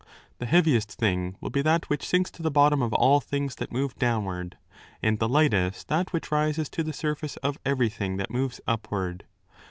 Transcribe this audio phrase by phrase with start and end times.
[0.39, 3.71] The heaviest thing will be that which sinks to the bottom of all things that
[3.71, 4.57] move downward,
[5.03, 9.25] and the lightest that which rises to the surface of everything that moves upward.